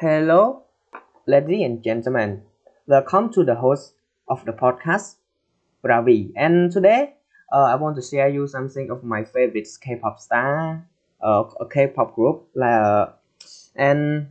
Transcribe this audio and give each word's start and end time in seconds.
Hello, 0.00 0.62
ladies 1.26 1.66
and 1.66 1.82
gentlemen. 1.82 2.42
Welcome 2.86 3.32
to 3.32 3.42
the 3.42 3.56
host 3.56 3.94
of 4.28 4.44
the 4.44 4.52
podcast, 4.52 5.16
Ravi. 5.82 6.30
And 6.36 6.70
today, 6.70 7.14
uh, 7.52 7.64
I 7.64 7.74
want 7.74 7.96
to 7.96 8.02
share 8.02 8.28
you 8.28 8.46
something 8.46 8.92
of 8.92 9.02
my 9.02 9.24
favorite 9.24 9.66
K-pop 9.80 10.20
star, 10.20 10.86
uh, 11.20 11.42
a 11.58 11.66
K-pop 11.66 12.14
group. 12.14 12.46
Uh, 12.54 13.06
and 13.74 14.28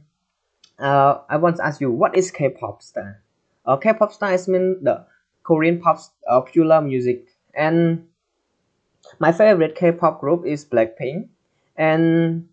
uh, 0.80 1.17
I 1.27 1.35
want 1.35 1.57
to 1.57 1.66
ask 1.66 1.81
you, 1.81 1.91
what 1.91 2.15
is 2.15 2.31
K-pop 2.31 2.81
star? 2.81 3.21
Uh, 3.65 3.75
K-pop 3.75 4.13
star 4.13 4.31
is 4.31 4.47
mean 4.47 4.81
the 4.81 5.05
Korean 5.43 5.81
pop 5.81 5.99
uh, 6.31 6.39
popular 6.39 6.79
music. 6.79 7.27
And 7.54 8.07
my 9.20 9.34
favorite 9.34 9.75
K-pop 9.75 10.21
group 10.21 10.45
is 10.45 10.63
Blackpink. 10.63 11.27
And 11.75 12.47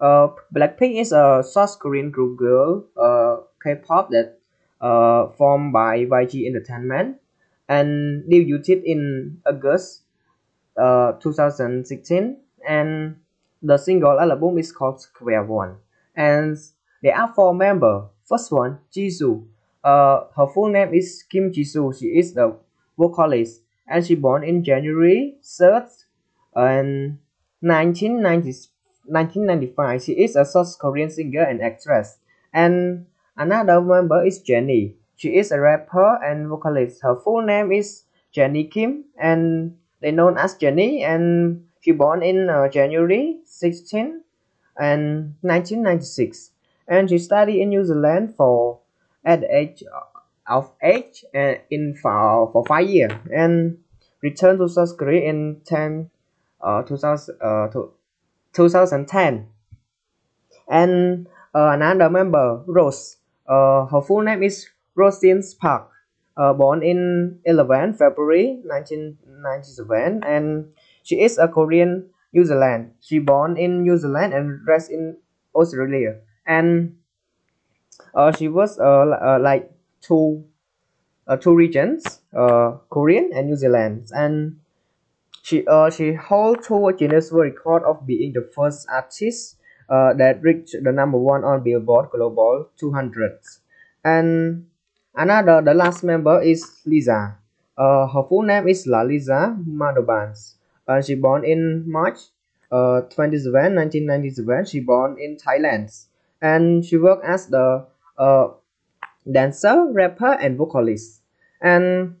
uh, 0.00 0.28
Blackpink 0.54 1.00
is 1.00 1.12
a 1.12 1.42
South 1.46 1.78
Korean 1.78 2.10
group 2.10 2.38
girl 2.38 2.84
uh, 2.96 3.44
K-pop 3.62 4.10
that 4.10 4.38
uh, 4.80 5.28
formed 5.36 5.72
by 5.72 6.04
YG 6.06 6.46
Entertainment 6.46 7.18
and 7.68 8.24
debuted 8.24 8.82
in 8.84 9.40
August 9.46 10.02
uh, 10.76 11.12
2016 11.12 12.36
and 12.66 13.16
the 13.62 13.76
single 13.76 14.18
album 14.18 14.58
is 14.58 14.72
called 14.72 15.00
Square 15.00 15.44
One 15.44 15.76
and 16.16 16.56
there 17.02 17.16
are 17.16 17.32
four 17.32 17.54
members. 17.54 18.04
First 18.24 18.52
one, 18.52 18.78
Jisoo. 18.94 19.46
Uh, 19.82 20.24
her 20.36 20.46
full 20.46 20.68
name 20.68 20.92
is 20.94 21.24
Kim 21.28 21.50
Jisoo. 21.52 21.98
She 21.98 22.06
is 22.06 22.34
the 22.34 22.56
vocalist 22.98 23.62
and 23.88 24.06
she 24.06 24.14
born 24.14 24.44
in 24.44 24.62
January 24.62 25.36
3rd 25.42 25.88
and 26.54 27.18
1990 27.60 28.52
1995, 29.04 30.02
she 30.02 30.12
is 30.12 30.36
a 30.36 30.44
South 30.44 30.78
Korean 30.78 31.10
singer 31.10 31.42
and 31.42 31.62
actress. 31.62 32.18
And 32.52 33.06
another 33.36 33.80
member 33.80 34.24
is 34.24 34.40
Jennie. 34.40 34.94
She 35.16 35.36
is 35.36 35.52
a 35.52 35.60
rapper 35.60 36.18
and 36.22 36.48
vocalist. 36.48 37.02
Her 37.02 37.16
full 37.16 37.42
name 37.42 37.72
is 37.72 38.04
Jennie 38.32 38.64
Kim, 38.64 39.04
and 39.20 39.76
they 40.00 40.10
known 40.10 40.38
as 40.38 40.54
Jennie. 40.54 41.02
And 41.02 41.66
she 41.80 41.92
born 41.92 42.22
in 42.22 42.48
uh, 42.48 42.68
January 42.68 43.40
16 43.44 44.22
and 44.78 45.34
1996. 45.42 46.50
And 46.88 47.08
she 47.08 47.18
studied 47.18 47.60
in 47.60 47.68
New 47.68 47.84
Zealand 47.84 48.34
for 48.36 48.80
at 49.24 49.40
the 49.40 49.54
age 49.54 49.84
of 50.48 50.72
age 50.82 51.24
and 51.32 51.60
in 51.70 51.94
for, 51.94 52.50
for 52.52 52.64
five 52.66 52.88
years 52.88 53.12
and 53.32 53.78
returned 54.22 54.58
to 54.58 54.68
South 54.68 54.96
Korea 54.96 55.28
in 55.28 55.60
10 55.64 56.10
uh, 56.60 56.82
2000 56.82 57.36
uh, 57.40 57.68
2010 58.52 59.46
and 60.68 61.26
uh, 61.54 61.70
another 61.74 62.10
member 62.10 62.62
Rose. 62.66 63.16
Uh, 63.46 63.86
her 63.86 64.00
full 64.00 64.22
name 64.22 64.42
is 64.42 64.68
Roseanne 64.94 65.42
Park 65.58 65.90
uh, 66.36 66.52
born 66.52 66.82
in 66.82 67.38
11 67.44 67.94
February 67.94 68.60
1997 68.64 70.22
and 70.24 70.72
she 71.02 71.20
is 71.20 71.38
a 71.38 71.48
Korean 71.48 72.08
New 72.32 72.44
Zealand. 72.44 72.92
She 73.00 73.18
born 73.18 73.56
in 73.56 73.82
New 73.82 73.98
Zealand 73.98 74.32
and 74.32 74.66
raised 74.66 74.90
in 74.90 75.16
Australia. 75.54 76.16
And 76.46 76.96
uh, 78.14 78.32
she 78.32 78.48
was 78.48 78.78
uh, 78.78 79.10
uh, 79.10 79.38
like 79.40 79.70
two 80.00 80.44
uh, 81.26 81.36
two 81.36 81.54
regions 81.54 82.20
uh, 82.34 82.78
Korean 82.88 83.30
and 83.34 83.48
New 83.48 83.56
Zealand. 83.56 84.08
And 84.12 84.60
she 85.42 85.66
uh, 85.66 85.90
she 85.90 86.14
holds 86.14 86.66
two 86.66 86.92
Guinness 86.98 87.32
World 87.32 87.54
Record 87.54 87.82
of 87.84 88.06
being 88.06 88.32
the 88.32 88.48
first 88.54 88.86
artist 88.92 89.56
uh, 89.88 90.14
that 90.14 90.42
reached 90.42 90.76
the 90.82 90.92
number 90.92 91.18
one 91.18 91.44
on 91.44 91.62
Billboard 91.62 92.10
Global 92.10 92.68
200. 92.78 93.38
And 94.04 94.66
another, 95.14 95.60
the 95.62 95.74
last 95.74 96.04
member 96.04 96.40
is 96.40 96.80
Lisa. 96.86 97.36
Uh, 97.76 98.06
her 98.06 98.22
full 98.28 98.42
name 98.42 98.68
is 98.68 98.86
Lalisa 98.86 99.56
Madhobans. 99.66 100.54
Uh, 100.86 101.00
she 101.00 101.14
born 101.14 101.44
in 101.44 101.90
March 101.90 102.18
uh, 102.70 103.02
27, 103.02 103.74
1997. 103.74 104.66
She 104.66 104.80
born 104.80 105.16
in 105.18 105.36
Thailand. 105.36 105.90
And 106.42 106.84
she 106.84 106.96
worked 106.96 107.24
as 107.24 107.46
the 107.46 107.86
uh, 108.18 108.48
dancer, 109.30 109.86
rapper, 109.92 110.32
and 110.34 110.56
vocalist. 110.56 111.20
And 111.60 112.16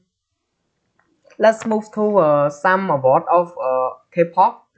let's 1.40 1.64
move 1.64 1.90
to 1.96 2.18
uh, 2.18 2.50
some 2.50 2.90
award 2.90 3.24
of 3.32 3.56
uh, 3.56 3.96
K-pop 4.12 4.68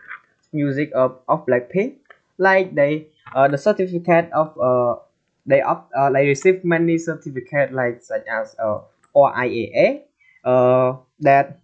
music 0.53 0.91
of, 0.95 1.19
of 1.29 1.45
Blackpink. 1.45 1.99
Like 2.39 2.75
they 2.75 3.09
uh, 3.35 3.49
the 3.49 3.59
certificate 3.59 4.31
of 4.33 4.57
uh, 4.59 5.03
they 5.45 5.61
up 5.61 5.91
uh, 5.95 6.11
they 6.11 6.27
receive 6.27 6.65
many 6.65 6.97
certificate 6.97 7.75
like 7.75 8.01
such 8.01 8.25
as 8.31 8.55
uh, 8.63 8.81
RIAA 9.15 10.07
uh, 10.45 10.97
that 11.21 11.59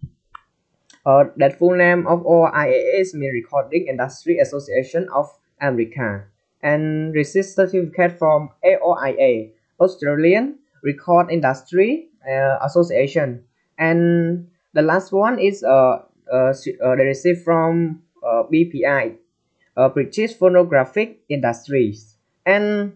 uh, 1.05 1.25
that 1.37 1.57
full 1.57 1.75
name 1.75 2.05
of 2.05 2.21
RIAA 2.23 2.99
is 2.99 3.15
mean 3.15 3.31
Recording 3.31 3.87
Industry 3.87 4.37
Association 4.37 5.07
of 5.15 5.31
America. 5.61 6.25
And 6.61 7.15
receive 7.15 7.45
certificate 7.45 8.19
from 8.19 8.49
ARIA 8.63 9.49
Australian 9.79 10.59
Record 10.83 11.31
Industry 11.31 12.09
uh, 12.27 12.59
Association. 12.61 13.43
And 13.77 14.49
the 14.73 14.81
last 14.81 15.11
one 15.11 15.39
is 15.39 15.63
uh, 15.63 16.03
uh, 16.31 16.53
uh 16.83 16.95
received 16.95 17.43
from 17.43 18.01
uh, 18.23 18.43
BPI, 18.51 19.15
uh, 19.77 19.89
British 19.89 20.33
Phonographic 20.33 21.21
Industries, 21.29 22.15
and 22.45 22.93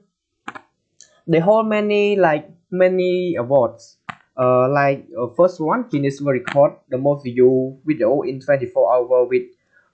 they 1.27 1.39
hold 1.39 1.67
many 1.67 2.15
like 2.15 2.49
many 2.71 3.35
awards. 3.35 3.97
Uh, 4.35 4.67
like 4.69 5.05
uh, 5.13 5.27
first 5.37 5.59
one, 5.61 5.85
Guinness 5.89 6.19
World 6.21 6.41
Record, 6.41 6.73
the 6.89 6.97
most 6.97 7.23
view 7.23 7.79
video 7.85 8.21
in 8.21 8.39
24 8.39 8.93
hours 8.93 9.27
with 9.29 9.43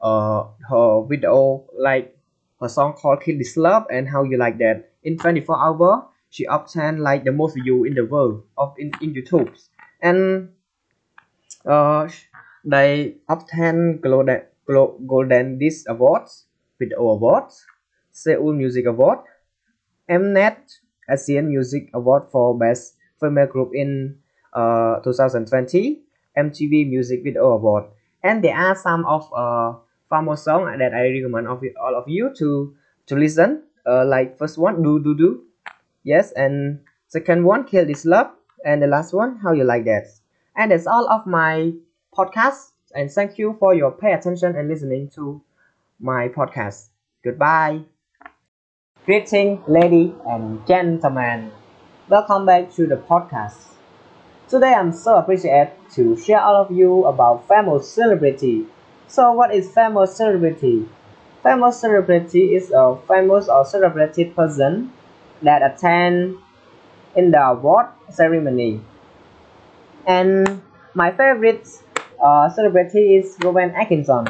uh 0.02 0.48
her 0.70 1.04
video 1.04 1.68
like 1.78 2.16
her 2.62 2.70
song 2.70 2.94
called 2.94 3.22
Kill 3.22 3.38
This 3.38 3.58
Love 3.58 3.86
and 3.92 4.08
How 4.08 4.24
You 4.24 4.38
Like 4.38 4.58
That. 4.60 4.92
In 5.04 5.18
24 5.18 5.58
hours, 5.60 6.04
she 6.30 6.46
obtained 6.46 7.02
like 7.02 7.24
the 7.24 7.32
most 7.32 7.56
view 7.56 7.84
in 7.84 7.96
the 7.96 8.06
world 8.06 8.44
of 8.58 8.74
in, 8.78 8.92
in 9.02 9.14
YouTube. 9.14 9.52
And 10.02 10.50
uh, 11.66 12.08
they 12.64 13.18
obtained 13.28 14.02
golden, 14.02 14.42
golden 15.08 15.58
disc 15.58 15.86
awards, 15.90 16.46
video 16.78 17.10
awards, 17.10 17.66
Seoul 18.12 18.54
Music 18.54 18.86
Award, 18.86 19.20
Mnet 20.10 20.80
Asian 21.10 21.48
Music 21.48 21.90
Award 21.94 22.24
for 22.32 22.58
Best 22.58 22.96
Female 23.20 23.48
Group 23.48 23.72
in 23.74 24.18
uh, 24.54 25.00
2020, 25.02 26.02
MTV 26.38 26.90
Music 26.90 27.24
Video 27.24 27.52
Award, 27.52 27.86
and 28.24 28.44
there 28.44 28.56
are 28.56 28.76
some 28.76 29.06
of 29.06 29.30
uh, 29.34 29.74
famous 30.10 30.44
songs 30.44 30.70
that 30.80 30.94
I 30.94 31.10
recommend 31.10 31.48
of 31.48 31.64
all 31.82 31.96
of 31.96 32.08
you 32.08 32.34
to 32.38 32.76
to 33.08 33.16
listen. 33.16 33.64
Uh, 33.86 34.06
like 34.06 34.38
first 34.38 34.58
one, 34.58 34.84
do 34.84 35.02
do 35.02 35.16
do, 35.16 35.44
yes, 36.04 36.32
and 36.34 36.80
second 37.08 37.44
one, 37.44 37.66
kill 37.66 37.86
this 37.86 38.06
love, 38.06 38.30
and 38.66 38.82
the 38.84 38.88
last 38.88 39.14
one, 39.14 39.40
how 39.42 39.52
you 39.52 39.64
like 39.64 39.86
that. 39.86 40.06
And 40.60 40.72
that's 40.72 40.88
all 40.88 41.10
of 41.10 41.26
my 41.26 41.72
podcast. 42.14 42.72
And 42.94 43.10
thank 43.10 43.38
you 43.38 43.56
for 43.62 43.74
your 43.74 43.92
pay 43.92 44.12
attention 44.12 44.58
and 44.58 44.68
listening 44.68 45.08
to 45.16 45.42
my 46.02 46.28
podcast. 46.28 46.90
Goodbye. 47.24 47.84
Greeting, 49.06 49.64
lady 49.70 50.14
and 50.28 50.68
gentlemen. 50.68 51.54
Welcome 52.10 52.46
back 52.46 52.74
to 52.74 52.88
the 52.88 52.98
podcast. 52.98 53.56
Today 54.50 54.74
I'm 54.74 54.92
so 54.92 55.16
appreciated 55.16 55.72
to 55.94 56.18
share 56.18 56.42
all 56.42 56.58
of 56.58 56.72
you 56.72 57.06
about 57.06 57.48
famous 57.48 57.90
celebrity. 57.90 58.66
So 59.08 59.32
what 59.32 59.56
is 59.56 59.72
famous 59.72 60.18
celebrity? 60.18 60.90
Famous 61.42 61.80
celebrity 61.80 62.54
is 62.54 62.70
a 62.72 62.98
famous 63.08 63.48
or 63.48 63.64
celebrated 63.64 64.36
person 64.36 64.92
that 65.42 65.64
attend 65.64 66.36
in 67.16 67.32
the 67.32 67.42
award 67.42 67.86
ceremony 68.10 68.82
and 70.08 70.62
my 70.94 71.12
favorite 71.12 71.68
uh, 72.22 72.50
celebrity 72.50 73.16
is 73.16 73.38
Rowan 73.42 73.72
Atkinson. 73.72 74.28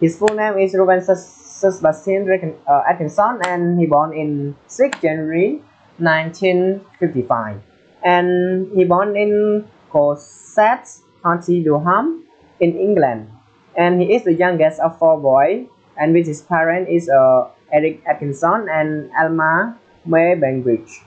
His 0.00 0.18
full 0.18 0.34
name 0.34 0.58
is 0.58 0.74
Rowan 0.74 1.02
Sebastian 1.02 2.56
uh, 2.66 2.82
Atkinson, 2.88 3.40
and 3.46 3.78
he 3.78 3.86
born 3.86 4.12
in 4.12 4.56
6 4.66 5.00
January 5.00 5.62
1955. 5.98 7.62
And 8.04 8.70
he 8.76 8.84
born 8.84 9.16
in 9.16 9.66
Consett, 9.90 11.00
County 11.22 11.62
Durham, 11.62 12.24
in 12.60 12.76
England. 12.76 13.30
And 13.76 14.02
he 14.02 14.14
is 14.14 14.24
the 14.24 14.34
youngest 14.34 14.80
of 14.80 14.98
four 14.98 15.18
boys, 15.18 15.66
and 15.96 16.12
with 16.12 16.26
his 16.26 16.42
parents 16.42 16.90
is 16.90 17.08
uh, 17.08 17.48
Eric 17.72 18.02
Atkinson 18.06 18.68
and 18.70 19.10
Alma 19.18 19.78
May 20.04 20.34
Bainbridge. 20.34 21.02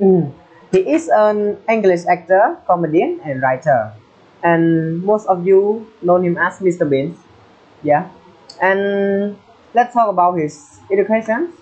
Mm. 0.00 0.41
He 0.72 0.80
is 0.88 1.12
an 1.12 1.60
English 1.68 2.08
actor, 2.08 2.56
comedian, 2.64 3.20
and 3.28 3.42
writer. 3.44 3.92
And 4.42 5.04
most 5.04 5.28
of 5.28 5.44
you 5.44 5.84
know 6.00 6.16
him 6.16 6.40
as 6.40 6.64
Mr. 6.64 6.88
Bean. 6.88 7.12
Yeah. 7.84 8.08
And 8.56 9.36
let's 9.74 9.92
talk 9.92 10.08
about 10.08 10.40
his 10.40 10.80
education. 10.90 11.52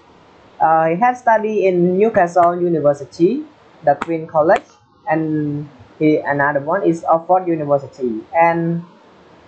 Uh, 0.62 0.94
he 0.94 0.96
had 0.96 1.18
studied 1.18 1.66
in 1.66 1.98
Newcastle 1.98 2.54
University, 2.62 3.42
the 3.82 3.98
Queen 3.98 4.28
College, 4.30 4.70
and 5.10 5.66
he 5.98 6.22
another 6.22 6.60
one 6.60 6.86
is 6.86 7.02
Oxford 7.02 7.48
University. 7.50 8.22
And 8.30 8.84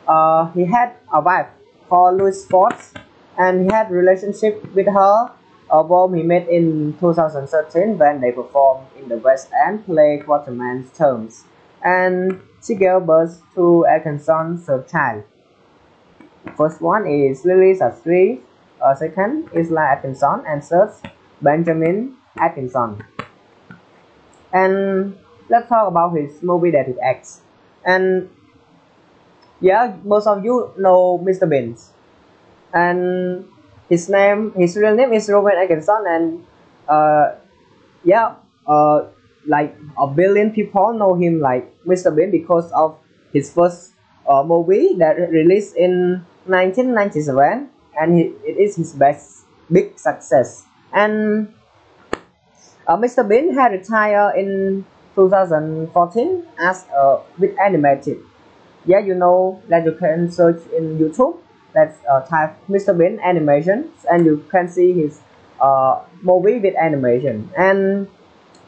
uh, 0.09 0.51
he 0.59 0.65
had 0.65 0.99
a 1.15 1.21
wife 1.21 1.47
called 1.89 2.19
Louise 2.19 2.45
Ford, 2.51 2.75
and 3.39 3.63
he 3.63 3.71
had 3.71 3.95
relationship 3.95 4.59
with 4.75 4.91
her. 4.91 5.31
A 5.73 5.83
whom 5.83 6.15
he 6.15 6.23
met 6.23 6.49
in 6.49 6.95
2013 7.01 7.97
when 7.97 8.21
they 8.21 8.31
performed 8.31 8.87
in 8.99 9.09
the 9.09 9.17
West 9.17 9.49
End 9.67 9.85
play 9.87 10.21
Quartermaine's 10.25 10.93
Terms, 10.97 11.45
and 11.83 12.41
she 12.63 12.75
gave 12.75 13.07
birth 13.07 13.41
to 13.55 13.87
Atkinson's 13.87 14.69
child. 14.91 15.25
First 16.57 16.83
one 16.83 17.07
is 17.07 17.45
Lily 17.47 17.75
Sastry, 17.75 18.41
uh, 18.83 18.95
second 18.95 19.49
Isla 19.55 19.97
Atkinson, 19.97 20.45
and 20.47 20.63
third 20.63 20.93
Benjamin 21.41 22.17
Atkinson. 22.37 23.03
And 24.53 25.17
let's 25.49 25.69
talk 25.69 25.89
about 25.89 26.15
his 26.15 26.43
movie 26.43 26.71
that 26.73 26.87
he 26.87 27.01
acts. 27.01 27.41
And 27.85 28.29
yeah, 29.61 29.97
most 30.05 30.27
of 30.27 30.45
you 30.45 30.73
know 30.77 31.19
Mr. 31.19 31.49
Bean. 31.49 31.77
And 32.75 33.47
his 33.93 34.09
name, 34.09 34.53
his 34.57 34.75
real 34.75 34.97
name 34.97 35.13
is 35.13 35.29
Rowan 35.29 35.53
Atkinson, 35.61 36.05
and 36.09 36.25
uh, 36.89 37.37
yeah, 38.03 38.37
uh, 38.67 39.05
like 39.47 39.77
a 40.01 40.07
billion 40.07 40.51
people 40.51 40.95
know 40.95 41.13
him 41.15 41.41
like 41.41 41.69
Mr. 41.85 42.09
Bean 42.09 42.31
because 42.31 42.73
of 42.73 42.97
his 43.35 43.53
first 43.53 43.93
uh, 44.27 44.43
movie 44.43 44.97
that 44.97 45.21
released 45.29 45.77
in 45.77 46.25
1997 46.49 47.69
and 48.01 48.17
he, 48.17 48.33
it 48.49 48.57
is 48.57 48.77
his 48.77 48.93
best 48.95 49.45
big 49.71 49.99
success 49.99 50.65
and 50.93 51.53
uh, 52.87 52.97
Mr. 52.97 53.27
Bean 53.27 53.53
had 53.55 53.73
retired 53.73 54.37
in 54.39 54.85
2014 55.15 56.47
as 56.59 56.87
a 56.95 57.21
with 57.39 57.59
animated 57.59 58.19
yeah 58.87 58.99
you 58.99 59.15
know 59.15 59.61
that 59.69 59.85
you 59.85 59.93
can 59.93 60.31
search 60.31 60.61
in 60.77 60.99
YouTube 60.99 61.39
let's 61.75 61.99
uh, 62.11 62.21
type 62.27 62.57
Mr. 62.69 62.97
Bean 62.97 63.21
animations 63.21 63.89
and 64.11 64.27
you 64.27 64.45
can 64.51 64.69
see 64.69 64.93
his 64.93 65.21
uh, 65.61 66.01
movie 66.23 66.59
with 66.59 66.75
animation 66.77 67.51
and 67.57 68.09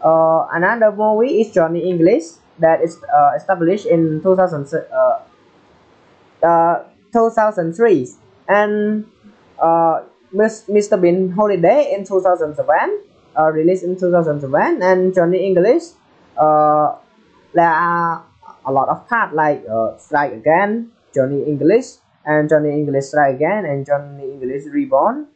uh, 0.03 0.47
another 0.53 0.93
movie 0.93 1.41
is 1.41 1.53
Johnny 1.53 1.89
English 1.89 2.25
that 2.59 2.83
is 2.83 3.03
uh, 3.13 3.33
established 3.37 3.87
in 3.87 4.23
2000 4.23 4.69
uh, 4.75 5.21
uh, 6.43 6.85
2003 7.13 8.09
and 8.49 9.07
uh, 9.59 10.03
Mr. 10.35 11.01
Bean 11.01 11.31
Holiday 11.31 11.95
in 11.95 12.05
2007 12.05 12.59
uh, 13.37 13.51
released 13.51 13.85
in 13.85 13.99
2007 13.99 14.83
and 14.83 15.15
Johnny 15.15 15.45
English 15.47 15.95
there 17.55 17.71
are 17.71 18.27
a 18.67 18.73
lot 18.73 18.89
of 18.89 19.09
parts 19.09 19.33
like 19.33 19.65
uh, 19.71 19.97
Strike 19.97 20.33
Again, 20.33 20.91
Johnny 21.15 21.45
English 21.45 22.03
and 22.25 22.49
Johnny 22.49 22.71
English 22.71 23.11
try 23.11 23.31
Again 23.31 23.65
and 23.65 23.85
Johnny 23.87 24.25
English 24.25 24.65
Reborn. 24.71 25.29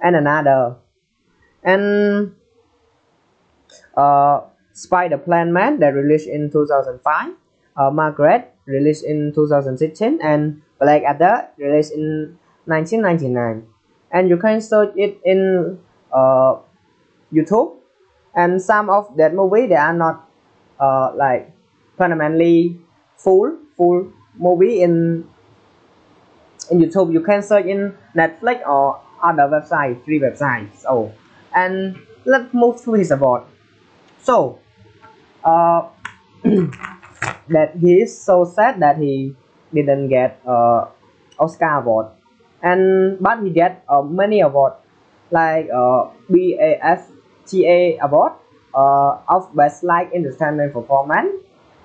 And 0.00 0.14
another. 0.14 0.76
And 1.62 2.34
uh, 3.96 4.42
Spider 4.72 5.18
Plan 5.18 5.52
Man 5.52 5.80
that 5.80 5.94
released 5.94 6.28
in 6.28 6.50
2005 6.50 7.34
uh, 7.78 7.90
Maigret 7.90 8.54
released 8.66 9.04
in 9.04 9.32
2016 9.34 10.18
and 10.22 10.62
Blackadder 10.78 11.48
released 11.58 11.94
in 11.94 12.38
1999 12.66 13.66
and 14.12 14.28
you 14.28 14.36
can 14.36 14.60
search 14.60 14.92
it 14.96 15.18
in 15.24 15.78
uh, 16.12 16.58
YouTube. 17.32 17.76
And 18.34 18.62
some 18.62 18.90
of 18.90 19.16
that 19.16 19.34
movie 19.34 19.66
they 19.66 19.74
are 19.74 19.94
not 19.94 20.28
uh, 20.78 21.12
like 21.14 21.50
permanently 21.96 22.78
full 23.16 23.58
full 23.76 24.12
movie 24.38 24.82
in 24.82 25.26
in 26.70 26.78
YouTube 26.78 27.12
you 27.12 27.20
can 27.20 27.42
search 27.42 27.66
in 27.66 27.94
Netflix 28.16 28.66
or 28.66 29.00
other 29.22 29.48
website 29.50 30.04
free 30.04 30.20
websites. 30.20 30.84
Oh 30.88 31.12
and 31.54 31.98
let's 32.24 32.52
move 32.52 32.82
to 32.84 32.92
his 32.92 33.10
award. 33.10 33.42
So 34.22 34.58
uh, 35.44 35.88
that 37.48 37.76
he 37.80 38.02
is 38.02 38.12
so 38.12 38.44
sad 38.44 38.80
that 38.80 38.98
he 38.98 39.34
didn't 39.72 40.08
get 40.08 40.40
uh, 40.46 40.86
Oscar 41.38 41.80
award. 41.80 42.08
And 42.62 43.18
but 43.20 43.42
he 43.42 43.50
get 43.50 43.84
uh, 43.88 44.02
many 44.02 44.40
award 44.40 44.74
like 45.30 45.68
uh, 45.70 46.10
BAFTA 46.30 47.98
award 48.00 48.32
uh, 48.74 49.18
of 49.28 49.54
best 49.54 49.84
light 49.84 50.10
entertainment 50.12 50.72
performance 50.72 51.30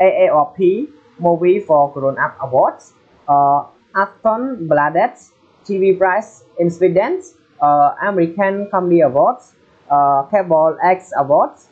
AARP 0.01 0.89
movie 1.19 1.59
for 1.59 1.91
grown 1.93 2.17
up 2.17 2.35
awards 2.41 2.93
uh, 3.27 3.65
Aftonbladet 3.95 5.17
TV 5.65 5.97
prize 5.97 6.43
in 6.59 6.69
Sweden 6.69 7.21
uh, 7.61 7.95
American 8.01 8.67
Comedy 8.69 9.01
Awards 9.01 9.53
uh, 9.89 10.23
Cable 10.29 10.77
X 10.83 11.11
Awards 11.17 11.69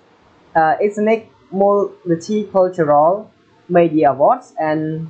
uh, 0.56 0.76
Ethnic 0.82 1.30
Multicultural 1.54 3.28
Media 3.68 4.12
Awards 4.12 4.54
and 4.60 5.10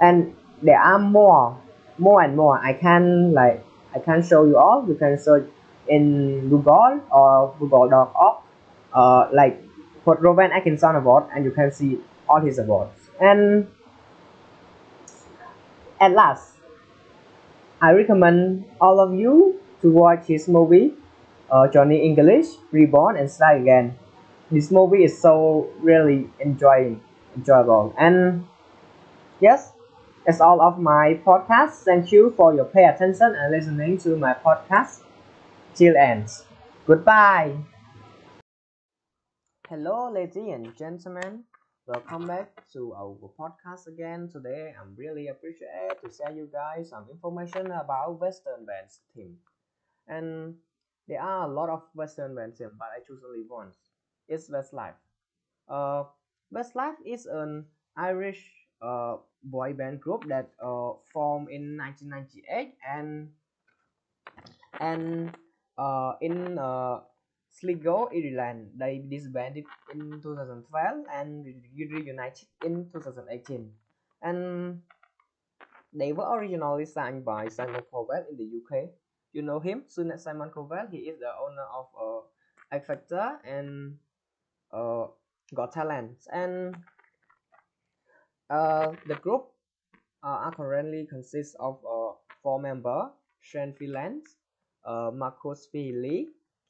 and 0.00 0.34
there 0.62 0.80
are 0.80 0.98
more 0.98 1.56
more 1.98 2.22
and 2.22 2.36
more. 2.36 2.58
I 2.58 2.72
can 2.72 3.32
like 3.32 3.64
i 3.94 3.98
can 3.98 4.22
show 4.22 4.44
you 4.44 4.56
all. 4.56 4.86
You 4.86 4.94
can 4.94 5.18
search 5.18 5.48
in 5.88 6.48
google 6.48 7.00
or 7.10 7.54
google.org 7.58 8.36
uh 8.92 9.28
like 9.32 9.62
put 10.04 10.20
Rowan 10.20 10.52
Atkinson 10.52 10.96
award 10.96 11.24
and 11.34 11.44
you 11.44 11.50
can 11.50 11.72
see 11.72 11.98
all 12.28 12.40
his 12.40 12.58
awards. 12.58 12.94
And 13.20 13.66
at 16.00 16.12
last 16.12 16.54
i 17.80 17.90
recommend 17.92 18.64
all 18.80 19.00
of 19.00 19.14
you 19.14 19.60
to 19.80 19.90
watch 19.90 20.26
his 20.26 20.48
movie 20.48 20.92
uh, 21.50 21.66
johnny 21.68 21.98
english 22.04 22.46
reborn 22.72 23.16
and 23.16 23.30
strike 23.30 23.60
again 23.60 23.96
this 24.50 24.70
movie 24.70 25.04
is 25.04 25.20
so 25.20 25.68
really 25.80 26.28
enjoying 26.40 27.00
enjoyable 27.36 27.94
and 27.98 28.44
yes 29.40 29.72
that's 30.26 30.40
all 30.40 30.60
of 30.60 30.78
my 30.78 31.18
podcast. 31.26 31.84
Thank 31.84 32.12
you 32.12 32.32
for 32.36 32.54
your 32.54 32.66
pay 32.66 32.84
attention 32.84 33.34
and 33.34 33.50
listening 33.50 33.98
to 33.98 34.16
my 34.16 34.34
podcast 34.34 35.00
till 35.74 35.96
ends. 35.96 36.44
Goodbye. 36.86 37.56
Hello, 39.68 40.10
ladies 40.10 40.52
and 40.52 40.76
gentlemen. 40.76 41.44
Welcome 41.90 42.28
back 42.28 42.70
to 42.72 42.94
our 42.94 43.18
podcast 43.34 43.88
again. 43.88 44.28
Today, 44.30 44.72
I'm 44.78 44.94
really 44.94 45.26
appreciate 45.26 45.98
to 46.02 46.06
share 46.08 46.30
you 46.30 46.46
guys 46.52 46.90
some 46.90 47.06
information 47.10 47.66
about 47.66 48.20
Western 48.20 48.64
bands 48.64 49.00
team. 49.12 49.34
And 50.08 50.54
there 51.08 51.20
are 51.22 51.50
a 51.50 51.52
lot 51.52 51.68
of 51.68 51.82
Western 51.94 52.36
bands 52.36 52.58
team, 52.58 52.70
but 52.78 52.88
I 52.96 53.00
choose 53.06 53.22
only 53.26 53.42
one. 53.48 53.72
It's 54.28 54.48
Westlife. 54.50 54.94
Uh, 55.68 56.04
Westlife 56.54 57.00
is 57.04 57.26
an 57.26 57.66
Irish 57.96 58.44
uh, 58.82 59.16
boy 59.42 59.72
band 59.74 60.00
group 60.00 60.28
that 60.28 60.50
uh, 60.62 60.92
formed 61.12 61.50
in 61.50 61.76
1998 61.76 62.76
and 62.86 63.30
and 64.80 65.34
uh, 65.78 66.14
in 66.20 66.58
uh, 66.58 67.00
Sligo, 67.50 68.08
Ireland. 68.14 68.70
They 68.78 69.02
disbanded 69.08 69.64
in 69.92 70.20
2012 70.22 71.04
and 71.12 71.44
reunited 71.76 72.48
in 72.64 72.88
2018. 72.92 73.70
And 74.22 74.82
they 75.92 76.12
were 76.12 76.30
originally 76.30 76.86
signed 76.86 77.24
by 77.24 77.48
Simon 77.48 77.82
Cowell 77.90 78.24
in 78.30 78.36
the 78.36 78.46
UK. 78.46 78.90
You 79.32 79.42
know 79.42 79.60
him, 79.60 79.84
soon 79.86 80.10
as 80.10 80.24
Simon 80.24 80.50
Cowell. 80.50 80.86
He 80.90 81.10
is 81.10 81.18
the 81.18 81.30
owner 81.30 81.66
of 81.74 81.86
uh, 81.98 82.20
X 82.72 82.86
Factor 82.86 83.38
and 83.44 83.96
uh, 84.72 85.06
Got 85.54 85.72
Talent. 85.72 86.26
And 86.32 86.76
uh, 88.48 88.92
the 89.06 89.16
group 89.16 89.50
uh, 90.22 90.50
currently 90.52 91.06
consists 91.08 91.56
of 91.58 91.78
uh, 91.84 92.12
four 92.42 92.60
members, 92.60 93.10
Shane 93.40 93.74
Filan, 93.74 94.22
uh, 94.84 95.10
Marcus 95.12 95.68
Feehily, 95.74 96.26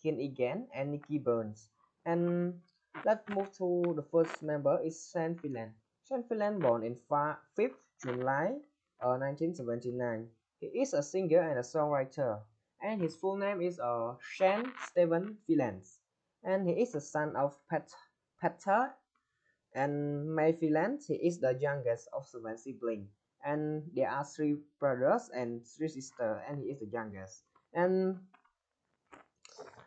Egan, 0.08 0.68
and 0.74 0.92
Nicky 0.92 1.18
Burns. 1.18 1.68
And 2.06 2.60
let's 3.04 3.28
move 3.28 3.52
to 3.58 3.92
the 3.94 4.02
first 4.02 4.42
member 4.42 4.80
is 4.82 5.10
Shane 5.12 5.36
Filan. 5.36 5.74
Shane 6.08 6.24
Filan 6.24 6.58
born 6.58 6.82
in 6.84 6.96
5th 7.10 7.76
July 8.02 8.56
uh, 9.04 9.20
1979. 9.20 10.26
He 10.60 10.66
is 10.66 10.94
a 10.94 11.02
singer 11.02 11.40
and 11.40 11.58
a 11.58 11.62
songwriter, 11.62 12.40
and 12.80 13.00
his 13.00 13.16
full 13.16 13.36
name 13.36 13.60
is 13.60 13.78
uh, 13.78 14.14
Shane 14.20 14.72
Stephen 14.88 15.36
Filan. 15.46 15.82
And 16.42 16.66
he 16.66 16.80
is 16.80 16.92
the 16.92 17.00
son 17.00 17.36
of 17.36 17.58
Pat, 17.68 17.92
Peter 18.40 18.94
and 19.74 20.34
Mayfield 20.34 21.00
he 21.06 21.14
is 21.14 21.38
the 21.38 21.54
youngest 21.60 22.08
of 22.12 22.26
seven 22.26 22.56
siblings 22.56 23.08
and 23.44 23.82
there 23.94 24.10
are 24.10 24.24
three 24.24 24.56
brothers 24.78 25.30
and 25.34 25.64
three 25.64 25.88
sisters 25.88 26.40
and 26.48 26.58
he 26.58 26.70
is 26.70 26.80
the 26.80 26.86
youngest 26.86 27.44
and 27.74 28.18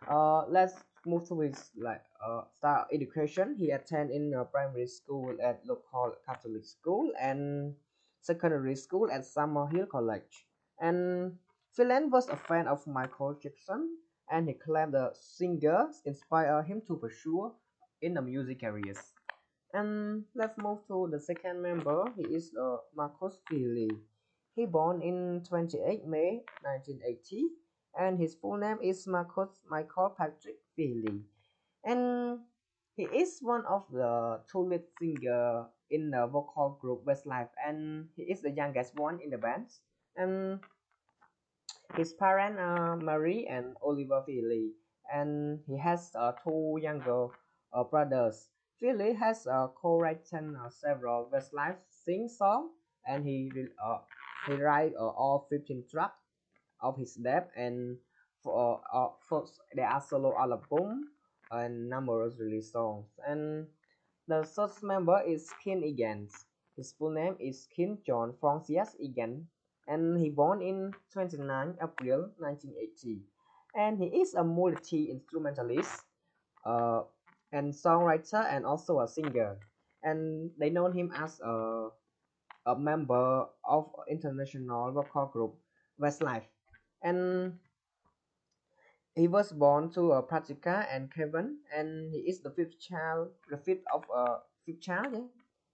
uh, 0.10 0.46
let's 0.48 0.76
move 1.06 1.28
to 1.28 1.40
his 1.42 1.72
like 1.78 2.04
uh, 2.24 2.44
start 2.52 2.88
education. 2.94 3.56
He 3.58 3.72
attended 3.72 4.16
in 4.16 4.34
uh, 4.34 4.44
primary 4.46 4.88
school 4.88 5.36
at 5.44 5.62
local 5.66 6.16
Catholic 6.26 6.66
school 6.66 7.12
and 7.20 7.74
secondary 8.22 8.76
school 8.76 9.12
at 9.12 9.22
Summerhill 9.22 9.88
College. 9.90 10.46
And 10.80 11.38
Filan 11.76 12.10
was 12.10 12.30
a 12.30 12.38
fan 12.38 12.68
of 12.68 12.86
Michael 12.88 13.36
Jackson, 13.42 13.98
and 14.32 14.48
he 14.48 14.54
claimed 14.54 14.94
the 14.94 15.12
singer 15.14 15.90
inspired 16.06 16.64
him 16.66 16.82
to 16.88 16.96
pursue 16.98 17.52
in 18.02 18.14
the 18.14 18.22
music 18.22 18.62
careers. 18.62 19.00
And 19.74 20.24
let's 20.36 20.58
move 20.58 20.86
to 20.88 21.10
the 21.12 21.20
second 21.20 21.62
member. 21.62 22.06
He 22.16 22.24
is 22.36 22.54
uh, 22.56 22.78
Marcus 22.96 23.40
Feehily. 23.50 23.90
He 24.56 24.66
born 24.66 25.02
in 25.02 25.44
28 25.50 26.06
May 26.06 26.44
1980 26.62 27.50
and 28.00 28.20
his 28.20 28.36
full 28.36 28.58
name 28.58 28.78
is 28.82 29.08
Marcus 29.08 29.62
Michael 29.70 30.16
Patrick 30.18 30.58
Feehily. 30.78 31.22
And 31.84 32.40
he 32.96 33.04
is 33.04 33.40
one 33.42 33.66
of 33.66 33.86
the 33.92 34.42
two 34.52 34.60
lead 34.60 34.84
singer 35.00 35.66
in 35.90 36.12
the 36.12 36.28
vocal 36.28 36.78
group 36.82 37.06
Westlife 37.06 37.50
and 37.66 38.10
he 38.16 38.24
is 38.24 38.42
the 38.42 38.52
youngest 38.52 38.96
one 38.96 39.20
in 39.22 39.30
the 39.30 39.38
band. 39.38 39.68
And 40.16 40.60
his 41.96 42.14
parents 42.14 42.60
are 42.60 42.98
Marie 42.98 43.46
and 43.48 43.76
Oliver 43.82 44.24
Feehily 44.28 44.72
and 45.14 45.60
he 45.68 45.78
has 45.78 46.12
uh, 46.16 46.32
two 46.44 46.80
younger 46.82 47.28
uh, 47.74 47.84
brothers. 47.84 48.50
Feehily 48.82 49.16
has 49.18 49.46
uh, 49.48 49.68
co-written 49.76 50.56
uh, 50.56 50.70
several 50.70 51.30
Westlife 51.34 51.78
sing 51.90 52.28
songs 52.28 52.72
and 53.08 53.26
he 53.26 53.52
uh, 53.84 54.00
he 54.48 54.54
write 54.54 54.94
uh, 55.00 55.08
all 55.08 55.48
15 55.50 55.84
tracks 55.90 56.23
of 56.84 56.98
his 56.98 57.16
death 57.16 57.48
and 57.56 57.98
for, 58.44 58.82
uh, 58.94 59.08
for 59.28 59.46
there 59.74 59.88
are 59.88 60.02
solo 60.02 60.38
album 60.38 61.10
and 61.50 61.90
numerous 61.90 62.36
release 62.38 62.72
songs. 62.72 63.08
And 63.26 63.68
the 64.28 64.44
third 64.44 64.72
member 64.84 65.22
is 65.26 65.50
Kian 65.64 65.84
Egan. 65.84 66.28
His 66.76 66.92
full 66.92 67.12
name 67.12 67.36
is 67.40 67.68
Kian 67.76 68.04
John 68.06 68.34
Francis 68.40 68.96
Egan 69.00 69.48
and 69.88 70.20
he 70.20 70.30
born 70.30 70.62
in 70.62 70.92
29 71.14 71.76
April 71.82 72.30
1980 72.38 73.22
and 73.76 73.98
he 73.98 74.06
is 74.22 74.34
a 74.36 74.44
multi-instrumentalist 74.44 76.04
uh, 76.66 77.02
and 77.52 77.74
songwriter 77.74 78.46
and 78.52 78.66
also 78.66 79.00
a 79.00 79.08
singer. 79.08 79.58
And 80.04 80.52
they 80.60 80.70
know 80.70 80.92
him 80.92 81.12
as 81.16 81.40
a, 81.40 81.90
a 82.66 82.76
member 82.78 83.46
of 83.64 83.90
international 84.10 84.92
vocal 84.92 85.28
group 85.28 85.56
Westlife 86.02 86.44
and 87.04 87.60
he 89.16 89.28
was 89.28 89.52
born 89.52 89.92
to 89.92 90.14
a 90.14 90.24
Patricia 90.24 90.88
and 90.90 91.14
Kevin, 91.14 91.58
and 91.76 92.10
he 92.10 92.20
is 92.20 92.40
the 92.40 92.50
fifth 92.50 92.80
child, 92.80 93.30
the 93.50 93.58
fifth 93.58 93.86
of 93.94 94.04
a 94.10 94.18
uh, 94.18 94.38
fifth 94.66 94.82
child, 94.82 95.14
yeah? 95.14 95.28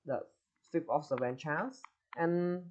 the 0.06 0.26
fifth 0.72 0.90
of 0.90 1.06
seven 1.06 1.38
child, 1.38 1.76
and 2.18 2.64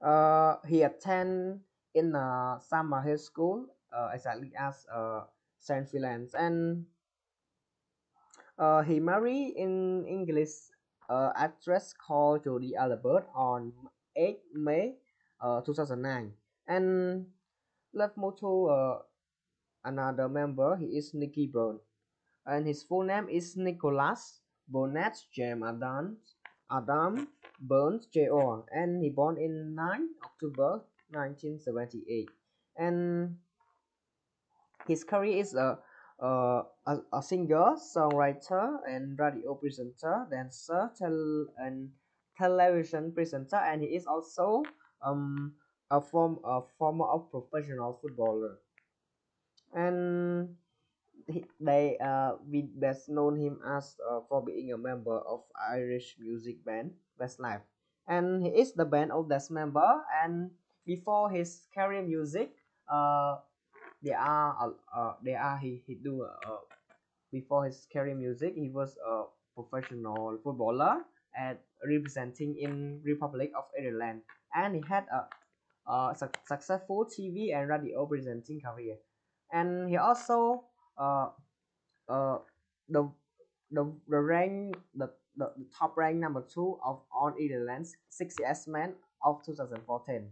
uh, 0.00 0.56
he 0.68 0.82
attend 0.82 1.60
in 1.94 2.14
a 2.14 2.60
summer 2.60 3.00
high 3.00 3.16
school, 3.16 3.66
uh, 3.92 4.10
exactly 4.14 4.52
as 4.58 4.86
uh, 4.94 5.22
Saint 5.58 5.88
Philans, 5.88 6.34
and 6.34 6.86
uh, 8.58 8.82
he 8.82 9.00
married 9.00 9.54
in 9.56 10.04
English 10.06 10.70
uh, 11.08 11.32
actress 11.34 11.92
called 11.92 12.44
Jodie 12.44 12.74
Albert 12.76 13.26
on 13.34 13.72
8 14.14 14.38
May 14.54 14.94
uh, 15.40 15.60
2009 15.62 16.32
and 16.68 17.26
let's 17.92 18.16
move 18.16 18.38
to 18.40 18.66
uh, 18.66 18.98
another 19.84 20.28
member. 20.28 20.76
He 20.76 20.96
is 20.98 21.14
Nicky 21.14 21.46
Brown. 21.46 21.80
and 22.46 22.66
his 22.66 22.82
full 22.84 23.04
name 23.04 23.28
is 23.28 23.56
Nicholas 23.56 24.40
Bonnet 24.68 25.16
James 25.32 25.62
Adam 25.64 26.18
Adam 26.70 27.28
Burns 27.60 28.06
Jr. 28.06 28.64
and 28.72 29.02
he 29.02 29.10
born 29.10 29.38
in 29.38 29.74
9 29.74 30.08
October 30.24 30.84
1978. 31.12 32.28
And 32.76 33.38
his 34.86 35.04
career 35.04 35.38
is 35.38 35.54
a 35.54 35.78
uh, 36.20 36.62
a, 36.86 36.98
a 37.12 37.22
singer, 37.22 37.74
songwriter, 37.76 38.78
and 38.88 39.18
radio 39.18 39.54
presenter, 39.54 40.26
dancer, 40.30 40.90
tel- 40.96 41.46
and 41.58 41.90
television 42.38 43.12
presenter, 43.12 43.56
and 43.56 43.82
he 43.82 43.88
is 43.96 44.06
also 44.06 44.62
um 45.02 45.52
a 45.94 46.00
form 46.00 46.42
a 46.42 46.60
former 46.78 47.06
of 47.06 47.30
professional 47.30 47.98
footballer. 48.02 48.58
And 49.74 50.56
he, 51.26 51.44
they 51.60 51.96
uh 52.02 52.36
we 52.42 52.66
best 52.66 53.08
known 53.08 53.38
him 53.38 53.62
as 53.62 53.96
uh, 54.02 54.20
for 54.28 54.42
being 54.42 54.72
a 54.72 54.78
member 54.78 55.18
of 55.22 55.46
Irish 55.54 56.16
music 56.18 56.64
band 56.64 56.92
Westlife. 57.20 57.62
And 58.06 58.42
he 58.44 58.50
is 58.50 58.74
the 58.74 58.84
band 58.84 59.12
oldest 59.12 59.50
member 59.50 60.02
and 60.22 60.50
before 60.84 61.30
his 61.30 61.64
career 61.72 62.02
music 62.02 62.52
uh 62.92 63.40
there 64.02 64.18
are 64.20 64.52
uh, 64.60 64.74
uh 64.92 65.14
there 65.22 65.40
are 65.40 65.56
he, 65.56 65.80
he 65.86 65.94
do 65.94 66.26
uh, 66.26 66.60
before 67.32 67.64
his 67.64 67.86
career 67.90 68.14
music 68.14 68.52
he 68.54 68.68
was 68.68 68.98
a 69.00 69.24
professional 69.54 70.36
footballer 70.44 71.06
at 71.36 71.62
representing 71.86 72.56
in 72.58 73.00
Republic 73.04 73.50
of 73.56 73.64
Ireland. 73.78 74.22
And 74.54 74.74
he 74.76 74.82
had 74.88 75.06
a 75.10 75.26
uh, 75.86 76.14
su 76.14 76.26
successful 76.46 77.04
TV 77.06 77.54
and 77.54 77.68
radio 77.68 78.06
presenting 78.06 78.60
career. 78.60 78.96
And 79.52 79.88
he 79.88 79.96
also 79.96 80.64
uh, 80.98 81.28
uh, 82.08 82.38
the 82.88 83.10
the 83.70 83.92
the 84.08 84.18
rank 84.18 84.76
the, 84.94 85.10
the, 85.36 85.50
the 85.56 85.66
top 85.76 85.96
rank 85.96 86.16
number 86.16 86.42
two 86.42 86.78
of 86.84 87.02
on 87.12 87.34
Ireland's 87.40 87.96
60s 88.10 88.68
men 88.68 88.94
of 89.22 89.44
2014. 89.44 90.30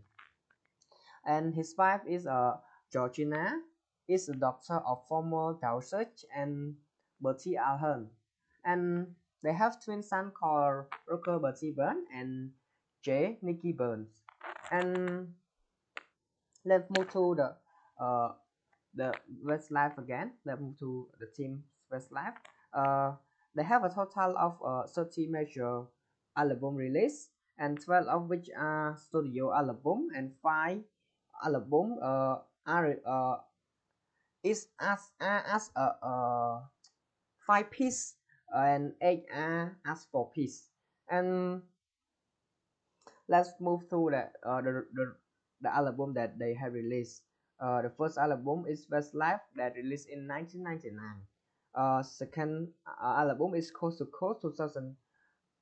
And 1.24 1.54
his 1.54 1.74
wife 1.78 2.00
is 2.06 2.26
uh, 2.26 2.56
Georgina, 2.92 3.60
is 4.08 4.28
a 4.28 4.34
daughter 4.34 4.82
of 4.86 5.06
former 5.08 5.56
Dowsett 5.60 6.24
and 6.34 6.74
Bertie 7.20 7.54
Ahern. 7.56 8.08
And 8.64 9.14
they 9.42 9.52
have 9.52 9.82
twin 9.82 10.02
sons 10.02 10.32
called 10.38 10.86
Roger 11.08 11.38
Bertie 11.38 11.74
Byrne 11.76 12.04
and 12.14 12.50
Jay 13.02 13.38
Nicky 13.42 13.72
Burns. 13.72 14.22
And 14.70 15.34
let's 16.64 16.88
move 16.96 17.10
to 17.12 17.34
the 17.36 17.54
uh 18.02 18.32
the 18.94 19.12
Westlife 19.44 19.98
again. 19.98 20.32
Let's 20.44 20.60
move 20.60 20.78
to 20.78 21.08
the 21.18 21.26
team 21.26 21.64
Westlife. 21.92 22.36
Uh, 22.72 23.12
they 23.54 23.62
have 23.62 23.84
a 23.84 23.88
total 23.88 24.36
of 24.36 24.58
uh, 24.64 24.86
30 24.86 25.28
major 25.28 25.84
album 26.36 26.74
release 26.76 27.28
and 27.58 27.80
12 27.80 28.06
of 28.06 28.28
which 28.28 28.48
are 28.56 28.96
studio 28.96 29.52
album 29.52 30.08
and 30.16 30.32
5 30.42 30.80
album 31.44 31.98
uh, 32.02 32.36
are 32.66 32.96
uh, 33.06 33.36
is 34.42 34.68
as 34.80 35.10
uh, 35.20 35.42
as 35.46 35.70
a 35.76 35.92
uh, 36.02 36.60
5 37.46 37.70
piece 37.70 38.14
and 38.54 38.92
8 39.02 39.24
are 39.34 39.76
as 39.86 40.06
4 40.10 40.30
piece 40.30 40.68
and 41.10 41.62
let's 43.28 43.52
move 43.60 43.88
to 43.90 44.08
the, 44.10 44.28
uh, 44.48 44.60
the, 44.60 44.86
the 44.94 45.14
the 45.62 45.74
album 45.74 46.12
that 46.14 46.38
they 46.38 46.54
have 46.54 46.72
released. 46.72 47.22
Uh, 47.60 47.80
the 47.82 47.90
first 47.90 48.18
album 48.18 48.64
is 48.68 48.86
Westlife 48.90 49.40
that 49.56 49.76
released 49.76 50.08
in 50.08 50.26
1999. 50.26 50.98
Uh, 51.74 52.02
second 52.02 52.68
uh, 52.86 53.24
album 53.24 53.54
is 53.54 53.70
Coast 53.70 53.98
to 53.98 54.04
Coast 54.06 54.42
2000 54.42 54.94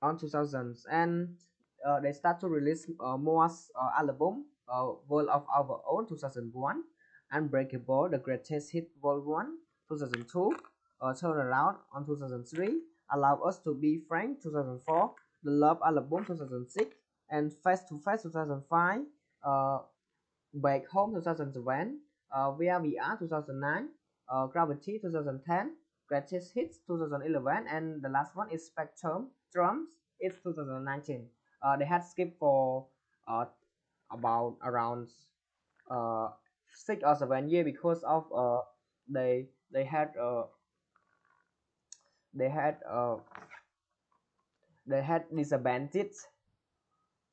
on 0.03 0.19
2000s 0.19 0.85
and 0.91 1.29
uh, 1.87 2.01
they 2.01 2.13
start 2.13 2.41
to 2.41 2.49
release 2.49 2.91
uh, 3.01 3.17
more 3.17 3.45
uh, 3.45 3.91
album 3.99 4.45
uh, 4.69 4.93
World 5.09 5.29
of 5.29 5.45
Our 5.55 5.83
Own 5.89 6.07
2001 6.09 6.83
Unbreakable 7.33 8.09
The 8.09 8.19
Greatest 8.19 8.73
Hit 8.73 8.91
Vol 9.01 9.21
1 9.21 9.47
2002 9.89 10.53
uh, 11.01 11.15
Turn 11.15 11.37
Around 11.37 11.77
on 11.93 12.07
2003 12.07 12.81
Allow 13.13 13.41
Us 13.43 13.59
to 13.59 13.75
Be 13.75 14.01
Frank 14.09 14.43
2004 14.43 15.15
The 15.45 15.51
Love 15.51 15.79
Album 15.85 16.25
2006 16.25 16.95
and 17.31 17.53
Face 17.65 17.81
to 17.89 17.99
Face 17.99 18.23
2005 18.23 18.99
uh, 18.99 19.03
Back 20.55 20.87
Home 20.89 21.15
2007, 21.15 22.01
uh, 22.33 22.53
Via 22.53 22.81
VR 22.81 23.19
2009, 23.19 23.89
uh, 24.29 24.47
Gravity 24.47 24.99
2010, 24.99 25.77
Greatest 26.09 26.53
Hits 26.55 26.79
2011, 26.87 27.67
and 27.69 28.03
the 28.03 28.09
last 28.09 28.35
one 28.37 28.51
is 28.51 28.67
Spectrum 28.67 29.29
Drums. 29.53 29.89
It's 30.21 30.37
2019. 30.43 31.27
Uh, 31.63 31.77
they 31.77 31.85
had 31.85 32.05
skipped 32.05 32.39
for 32.39 32.87
about 34.13 34.57
around 34.65 35.09
six 36.75 37.03
or 37.05 37.15
seven 37.17 37.49
years 37.49 37.65
because 37.65 38.03
of 38.03 38.25
uh, 38.35 38.61
they 39.09 39.47
they 39.73 39.85
had 39.85 40.11
uh, 40.21 40.45
they 42.35 42.49
had 42.49 42.79
uh, 42.89 43.17
they 44.87 45.03
had 45.03 45.25
disbanded 45.35 46.13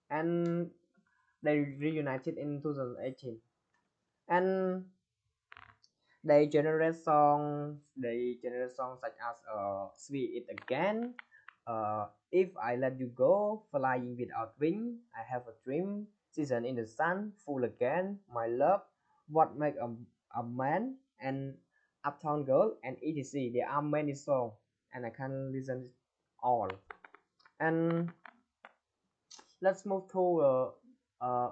and 0.10 0.70
they 1.48 1.64
reunited 1.80 2.36
in 2.38 2.60
2018 2.62 3.40
and 4.28 4.84
they 6.24 6.48
generate 6.48 6.96
songs 7.00 7.80
they 7.96 8.36
generate 8.44 8.76
songs 8.76 9.00
such 9.00 9.16
as 9.24 9.38
uh 9.48 9.88
sweet 9.96 10.44
it 10.44 10.46
again 10.52 11.16
uh 11.68 12.08
if 12.32 12.52
i 12.60 12.76
let 12.76 13.00
you 13.00 13.08
go 13.16 13.64
flying 13.72 14.18
without 14.20 14.52
wing 14.60 15.00
i 15.16 15.24
have 15.24 15.48
a 15.48 15.56
dream 15.64 16.04
season 16.36 16.66
in 16.66 16.76
the 16.76 16.86
sun 16.86 17.32
full 17.46 17.64
again 17.64 18.20
my 18.28 18.48
love 18.48 18.84
what 19.32 19.56
make 19.56 19.76
a, 19.80 19.88
a 20.40 20.44
man 20.44 20.96
and 21.24 21.56
uptown 22.04 22.44
girl 22.44 22.76
and 22.84 22.98
etc 23.00 23.48
there 23.56 23.70
are 23.72 23.82
many 23.82 24.14
songs 24.14 24.52
and 24.94 25.06
i 25.06 25.10
can 25.10 25.52
listen 25.56 25.88
all. 26.44 26.70
And 27.60 28.12
let's 29.62 29.86
move 29.86 30.04
to 30.12 30.40
uh, 30.40 30.70
uh, 31.22 31.50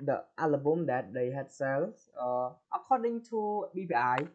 the 0.00 0.24
album 0.38 0.86
that 0.86 1.12
they 1.12 1.30
had 1.30 1.50
sales. 1.50 2.08
Uh, 2.20 2.50
according 2.74 3.22
to 3.30 3.66
BPI, 3.76 4.28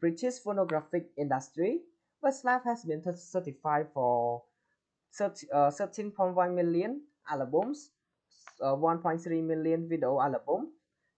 British 0.00 0.38
phonographic 0.38 1.10
industry, 1.16 1.80
Westlife 2.24 2.64
has 2.64 2.84
been 2.84 3.02
certified 3.16 3.88
for 3.92 4.42
13.1 5.20 6.14
uh, 6.14 6.50
million 6.50 7.02
albums, 7.28 7.90
uh, 8.62 8.74
1.3 8.74 9.44
million 9.44 9.88
video 9.88 10.20
albums, 10.20 10.70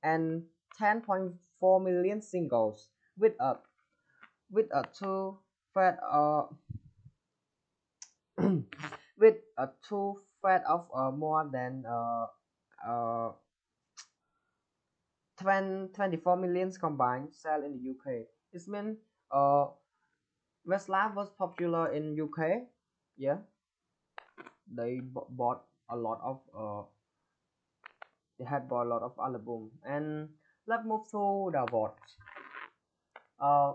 and 0.02 0.42
10.4 0.80 1.82
million 1.82 2.20
singles 2.20 2.88
with 3.18 3.32
a 3.40 3.56
with 4.50 4.66
a 4.72 4.84
two 4.96 5.38
fat 5.74 5.98
uh 6.06 6.44
with 9.18 9.36
a 9.58 9.68
two 9.88 10.20
fat 10.46 10.62
of 10.70 10.86
uh, 10.94 11.10
more 11.10 11.48
than 11.52 11.82
uh, 11.90 12.26
uh 12.86 13.32
20, 15.42 15.92
24 15.92 16.36
millions 16.36 16.78
combined 16.78 17.28
sell 17.32 17.62
in 17.64 17.74
the 17.76 17.90
UK. 17.90 18.26
It 18.52 18.62
means 18.68 18.98
uh, 19.30 19.66
Westlife 20.66 21.14
was 21.14 21.30
popular 21.36 21.92
in 21.92 22.18
UK. 22.18 22.62
Yeah, 23.18 23.38
they 24.70 25.00
bought 25.02 25.64
a 25.90 25.96
lot 25.96 26.20
of 26.22 26.40
uh, 26.56 26.86
they 28.38 28.44
had 28.44 28.68
bought 28.68 28.86
a 28.86 28.88
lot 28.88 29.02
of 29.02 29.12
album. 29.18 29.70
And 29.84 30.28
let's 30.66 30.84
move 30.86 31.08
to 31.10 31.50
the 31.52 31.66
awards. 31.68 32.00
Uh, 33.40 33.72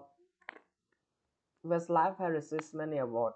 Westlife 1.66 2.18
has 2.18 2.32
received 2.32 2.74
many 2.74 2.98
awards 2.98 3.36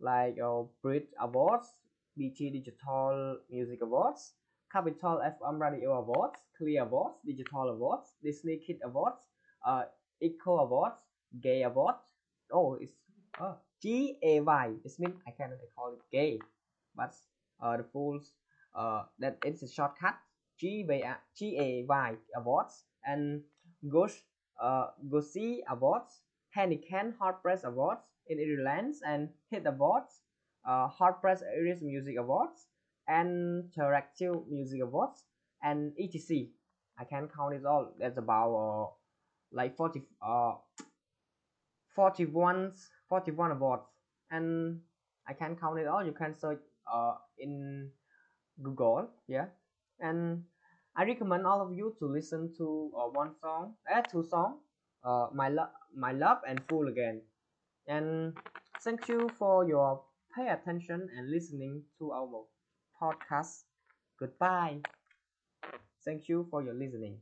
like 0.00 0.36
uh, 0.42 0.62
Brit 0.82 1.08
Awards, 1.20 1.68
BT 2.16 2.50
Digital 2.50 3.38
Music 3.50 3.80
Awards, 3.82 4.32
Capital 4.72 5.20
FM 5.24 5.60
Radio 5.60 5.92
Awards, 5.98 6.40
Clear 6.56 6.82
Awards, 6.82 7.18
Digital 7.24 7.68
Awards, 7.70 8.14
Disney 8.22 8.58
Kid 8.66 8.78
Awards, 8.84 9.22
uh, 9.66 9.84
Eco 10.20 10.58
Awards, 10.58 11.00
Gay 11.42 11.62
Awards. 11.62 12.02
Oh, 12.52 12.78
it's 12.80 12.94
uh, 13.40 13.54
G 13.82 14.18
A 14.22 14.40
Y. 14.40 14.72
It 14.84 14.92
means 14.98 15.20
I 15.26 15.30
cannot 15.30 15.58
call 15.74 15.92
it 15.92 16.02
gay, 16.10 16.38
but 16.94 17.14
uh, 17.62 17.76
the 17.76 17.84
full 17.92 18.20
uh, 18.74 19.04
that 19.18 19.38
it's 19.44 19.62
a 19.62 19.68
shortcut. 19.68 20.16
G 20.58 20.86
A 20.88 21.84
Y 21.86 22.14
Awards 22.34 22.84
and 23.04 23.42
Gush 23.90 24.16
uh 24.60 24.86
Gussie 25.10 25.62
Awards, 25.68 26.22
Heineken 26.56 27.16
Hot 27.18 27.42
Press 27.42 27.64
Awards 27.64 28.00
in 28.28 28.38
Ireland 28.40 28.94
and 29.06 29.28
Hit 29.50 29.66
Awards, 29.66 30.22
uh, 30.66 30.88
Hot 30.88 31.20
Press 31.20 31.42
Irish 31.58 31.80
Music 31.80 32.16
Awards, 32.18 32.66
and 33.08 33.64
Interactive 33.70 34.48
Music 34.48 34.80
Awards 34.82 35.24
and 35.62 35.92
etc. 35.98 36.46
I 36.98 37.04
can 37.04 37.28
count 37.28 37.54
it 37.54 37.64
all. 37.64 37.92
That's 37.98 38.18
about 38.18 38.54
uh, 38.54 38.86
like 39.52 39.76
40 39.76 40.02
uh 40.22 40.54
41 41.94 42.72
41 43.08 43.52
awards 43.52 43.84
and 44.30 44.80
I 45.28 45.32
can 45.32 45.56
count 45.56 45.78
it 45.78 45.86
all. 45.86 46.04
You 46.04 46.12
can 46.12 46.34
search 46.34 46.60
uh 46.92 47.14
in 47.38 47.90
Google, 48.62 49.08
yeah. 49.28 49.46
And 50.00 50.44
I 50.96 51.04
recommend 51.04 51.46
all 51.46 51.60
of 51.60 51.72
you 51.74 51.94
to 51.98 52.06
listen 52.06 52.52
to 52.56 52.90
uh, 52.96 53.08
one 53.12 53.32
song, 53.40 53.74
uh, 53.92 54.02
two 54.02 54.24
song, 54.24 54.58
uh, 55.04 55.28
my 55.32 55.48
love, 55.48 55.68
my 55.94 56.12
love 56.12 56.38
and 56.48 56.60
fool 56.68 56.88
again. 56.88 57.20
And 57.86 58.34
thank 58.82 59.08
you 59.08 59.30
for 59.38 59.66
your 59.66 60.02
pay 60.36 60.48
attention 60.48 61.08
and 61.16 61.30
listening 61.30 61.82
to 61.98 62.12
our 62.12 62.44
podcast. 63.02 63.64
Goodbye. 64.20 64.82
Thank 66.04 66.28
you 66.28 66.46
for 66.50 66.62
your 66.62 66.74
listening. 66.74 67.20